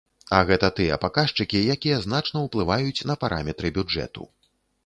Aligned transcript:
А 0.35 0.37
гэта 0.51 0.69
тыя 0.79 0.97
паказчыкі, 1.03 1.61
якія 1.75 2.01
значна 2.05 2.43
ўплываюць 2.47 3.05
на 3.11 3.19
параметры 3.25 3.67
бюджэту. 3.77 4.23